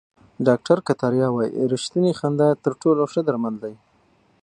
[0.47, 3.73] ډاکټر کتاریا وايي ریښتینې خندا تر ټولو ښه درمل دي.